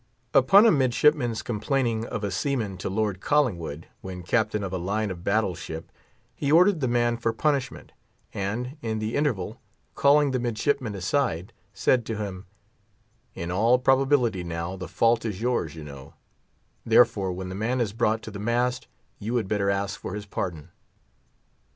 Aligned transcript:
Upon 0.33 0.65
a 0.65 0.71
midshipman's 0.71 1.43
complaining 1.43 2.07
of 2.07 2.23
a 2.23 2.31
seaman 2.31 2.75
to 2.79 2.89
Lord 2.89 3.19
Collingwood, 3.21 3.85
when 4.01 4.23
Captain 4.23 4.63
of 4.63 4.73
a 4.73 4.79
line 4.79 5.11
of 5.11 5.23
battle 5.23 5.53
ship, 5.53 5.91
he 6.33 6.51
ordered 6.51 6.79
the 6.79 6.87
man 6.87 7.17
for 7.17 7.31
punishment; 7.31 7.91
and, 8.33 8.77
in 8.81 8.97
the 8.97 9.15
interval, 9.15 9.61
calling 9.93 10.31
the 10.31 10.39
midshipman 10.39 10.95
aside, 10.95 11.53
said 11.71 12.03
to 12.07 12.17
him, 12.17 12.47
"In 13.35 13.51
all 13.51 13.77
probability, 13.77 14.43
now, 14.43 14.75
the 14.75 14.87
fault 14.87 15.23
is 15.23 15.39
yours—you 15.39 15.83
know; 15.83 16.15
therefore, 16.83 17.31
when 17.31 17.49
the 17.49 17.53
man 17.53 17.79
is 17.79 17.93
brought 17.93 18.23
to 18.23 18.31
the 18.31 18.39
mast, 18.39 18.87
you 19.19 19.35
had 19.35 19.47
better 19.47 19.69
ask 19.69 19.99
for 19.99 20.15
his 20.15 20.25
pardon." 20.25 20.71